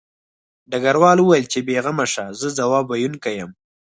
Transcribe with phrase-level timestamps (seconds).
[0.71, 3.51] ډګروال وویل چې بې غمه شه زه ځواب ویونکی یم